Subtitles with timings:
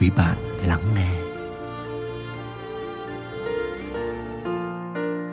[0.00, 1.10] quý bạn lắng nghe.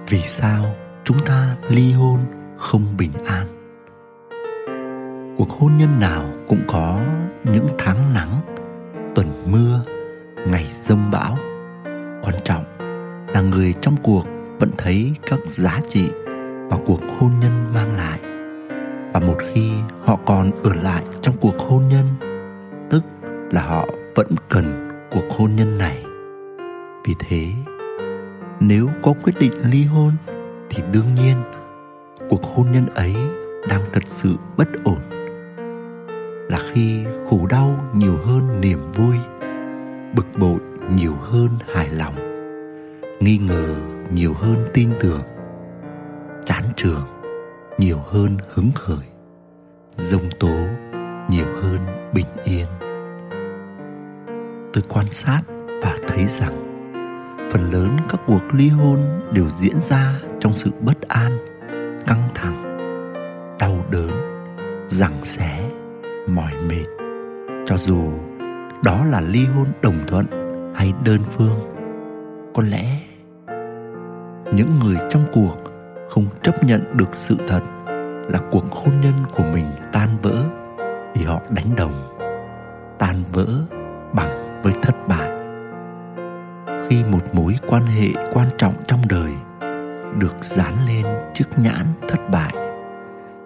[0.10, 2.20] Vì sao chúng ta ly hôn
[2.58, 3.48] không bình an?
[5.38, 7.02] Cuộc hôn nhân nào cũng có
[7.44, 8.42] những tháng nắng,
[9.16, 9.82] tuần mưa,
[10.48, 11.38] ngày rông bão.
[12.24, 12.64] Quan trọng
[13.28, 14.26] là người trong cuộc
[14.60, 16.10] vẫn thấy các giá trị
[16.70, 18.20] mà cuộc hôn nhân mang lại.
[19.14, 19.72] Và một khi
[20.06, 22.06] họ còn ở lại trong cuộc hôn nhân,
[22.90, 23.04] tức
[23.52, 26.06] là họ vẫn cần cuộc hôn nhân này.
[27.06, 27.52] Vì thế,
[28.60, 30.12] nếu có quyết định ly hôn,
[30.70, 31.36] thì đương nhiên
[32.30, 33.16] cuộc hôn nhân ấy
[33.70, 35.00] đang thật sự bất ổn.
[36.50, 39.16] Là khi khổ đau nhiều hơn niềm vui,
[40.16, 40.60] bực bội
[40.92, 42.16] nhiều hơn hài lòng,
[43.20, 43.76] nghi ngờ
[44.12, 45.22] nhiều hơn tin tưởng,
[46.46, 47.04] chán trường
[47.78, 49.06] nhiều hơn hứng khởi
[49.98, 50.54] dông tố
[51.30, 51.80] nhiều hơn
[52.14, 52.66] bình yên
[54.74, 55.42] tôi quan sát
[55.84, 56.54] và thấy rằng
[57.52, 59.00] phần lớn các cuộc ly hôn
[59.32, 61.38] đều diễn ra trong sự bất an,
[62.08, 62.78] căng thẳng,
[63.60, 64.12] đau đớn,
[64.90, 65.70] giằng xé,
[66.28, 66.86] mỏi mệt.
[67.66, 68.12] Cho dù
[68.84, 70.26] đó là ly hôn đồng thuận
[70.76, 71.76] hay đơn phương,
[72.54, 73.00] có lẽ
[74.54, 75.56] những người trong cuộc
[76.10, 77.62] không chấp nhận được sự thật
[78.30, 80.44] là cuộc hôn nhân của mình tan vỡ
[81.16, 82.18] vì họ đánh đồng,
[83.00, 83.48] tan vỡ
[84.14, 85.32] bằng với thất bại.
[86.90, 89.32] Khi một mối quan hệ quan trọng trong đời
[90.18, 92.54] được dán lên chiếc nhãn thất bại,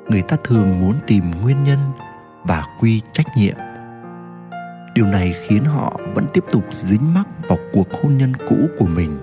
[0.09, 1.79] người ta thường muốn tìm nguyên nhân
[2.43, 3.55] và quy trách nhiệm.
[4.95, 8.85] Điều này khiến họ vẫn tiếp tục dính mắc vào cuộc hôn nhân cũ của
[8.85, 9.17] mình.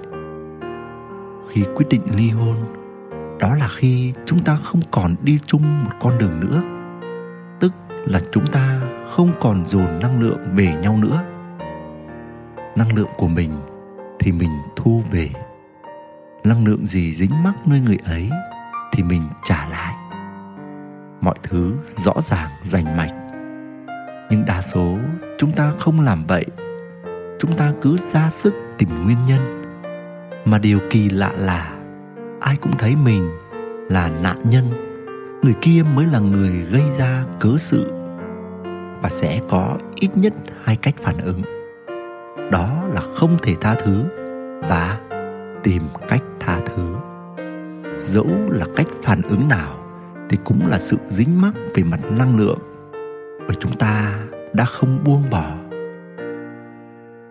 [1.51, 2.57] Khi quyết định ly hôn,
[3.41, 6.63] đó là khi chúng ta không còn đi chung một con đường nữa,
[7.61, 7.73] tức
[8.07, 8.81] là chúng ta
[9.11, 11.23] không còn dồn năng lượng về nhau nữa
[12.77, 13.51] năng lượng của mình
[14.19, 15.29] thì mình thu về.
[16.45, 18.31] Năng lượng gì dính mắc nơi người ấy
[18.93, 19.95] thì mình trả lại.
[21.21, 21.75] Mọi thứ
[22.05, 23.15] rõ ràng, rành mạch.
[24.31, 24.99] Nhưng đa số
[25.39, 26.45] chúng ta không làm vậy.
[27.41, 29.62] Chúng ta cứ ra sức tìm nguyên nhân.
[30.45, 31.77] Mà điều kỳ lạ là
[32.41, 33.31] ai cũng thấy mình
[33.89, 34.65] là nạn nhân.
[35.43, 37.93] Người kia mới là người gây ra cớ sự.
[39.03, 40.33] Và sẽ có ít nhất
[40.65, 41.43] hai cách phản ứng
[42.50, 44.05] đó là không thể tha thứ
[44.69, 45.00] và
[45.62, 46.95] tìm cách tha thứ.
[48.05, 49.77] Dẫu là cách phản ứng nào
[50.31, 52.59] thì cũng là sự dính mắc về mặt năng lượng,
[53.39, 54.15] bởi chúng ta
[54.53, 55.50] đã không buông bỏ.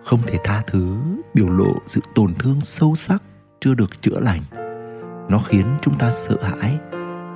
[0.03, 0.97] Không thể tha thứ
[1.34, 3.24] biểu lộ sự tổn thương sâu sắc
[3.62, 4.42] chưa được chữa lành.
[5.30, 6.80] Nó khiến chúng ta sợ hãi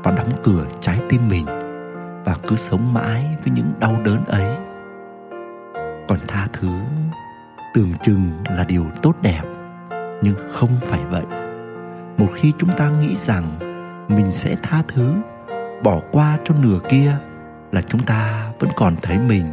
[0.04, 1.46] và đóng cửa trái tim mình
[2.26, 4.58] và cứ sống mãi với những đau đớn ấy.
[6.08, 6.68] Còn tha thứ
[7.78, 9.42] tưởng chừng là điều tốt đẹp,
[10.22, 11.24] nhưng không phải vậy.
[12.18, 13.44] Một khi chúng ta nghĩ rằng
[14.08, 15.14] mình sẽ tha thứ,
[15.84, 17.18] bỏ qua cho nửa kia
[17.72, 19.44] là chúng ta vẫn còn thấy mình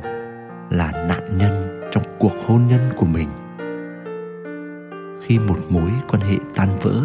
[0.71, 3.29] là nạn nhân trong cuộc hôn nhân của mình.
[5.27, 7.03] Khi một mối quan hệ tan vỡ,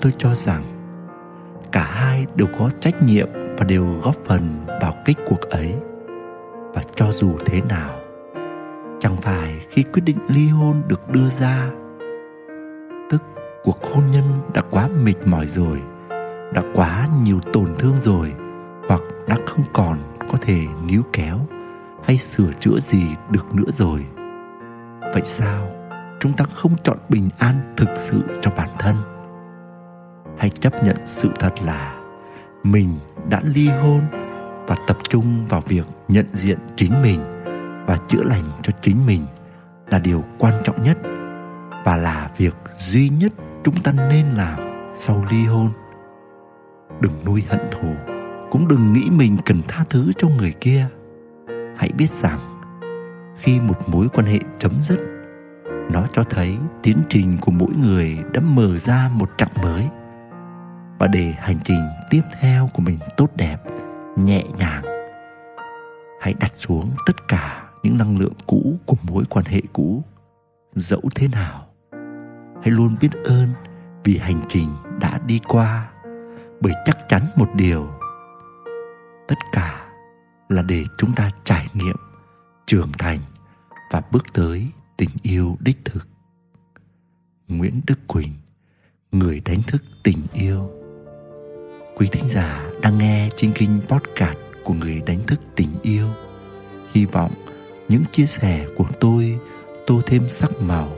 [0.00, 0.62] tôi cho rằng
[1.72, 5.74] cả hai đều có trách nhiệm và đều góp phần vào kết cuộc ấy.
[6.74, 8.05] Và cho dù thế nào
[9.00, 11.70] chẳng phải khi quyết định ly hôn được đưa ra,
[13.10, 13.22] tức
[13.64, 14.24] cuộc hôn nhân
[14.54, 15.82] đã quá mệt mỏi rồi,
[16.54, 18.32] đã quá nhiều tổn thương rồi,
[18.88, 19.98] hoặc đã không còn
[20.30, 21.38] có thể níu kéo
[22.04, 24.06] hay sửa chữa gì được nữa rồi.
[25.00, 25.68] Vậy sao
[26.20, 28.96] chúng ta không chọn bình an thực sự cho bản thân?
[30.38, 31.94] Hãy chấp nhận sự thật là
[32.62, 32.88] mình
[33.30, 34.00] đã ly hôn
[34.66, 37.20] và tập trung vào việc nhận diện chính mình
[37.86, 39.26] và chữa lành cho chính mình
[39.90, 40.98] là điều quan trọng nhất
[41.84, 43.32] và là việc duy nhất
[43.64, 44.58] chúng ta nên làm
[44.98, 45.70] sau ly hôn.
[47.00, 47.88] Đừng nuôi hận thù,
[48.50, 50.86] cũng đừng nghĩ mình cần tha thứ cho người kia.
[51.76, 52.38] Hãy biết rằng,
[53.38, 54.98] khi một mối quan hệ chấm dứt,
[55.92, 59.88] nó cho thấy tiến trình của mỗi người đã mở ra một chặng mới
[60.98, 61.80] và để hành trình
[62.10, 63.56] tiếp theo của mình tốt đẹp,
[64.16, 64.82] nhẹ nhàng,
[66.20, 70.02] hãy đặt xuống tất cả những năng lượng cũ của mối quan hệ cũ.
[70.74, 71.66] Dẫu thế nào,
[72.62, 73.48] hãy luôn biết ơn
[74.04, 74.68] vì hành trình
[75.00, 75.90] đã đi qua,
[76.60, 77.90] bởi chắc chắn một điều,
[79.28, 79.86] tất cả
[80.48, 81.96] là để chúng ta trải nghiệm,
[82.66, 83.18] trưởng thành
[83.92, 86.06] và bước tới tình yêu đích thực.
[87.48, 88.32] Nguyễn đức quỳnh,
[89.12, 90.70] người đánh thức tình yêu.
[91.96, 96.08] Quý thính giả đang nghe trên kênh podcast của người đánh thức tình yêu.
[96.94, 97.32] Hy vọng
[97.88, 99.38] những chia sẻ của tôi,
[99.86, 100.88] tô thêm sắc màu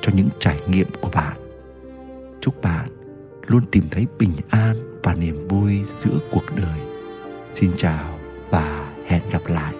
[0.00, 1.36] cho những trải nghiệm của bạn.
[2.40, 2.88] Chúc bạn
[3.46, 6.80] luôn tìm thấy bình an và niềm vui giữa cuộc đời.
[7.52, 8.18] Xin chào
[8.50, 9.74] và hẹn gặp lại.